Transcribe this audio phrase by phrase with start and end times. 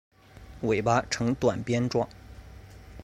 [0.61, 2.09] 尾巴呈短鞭状。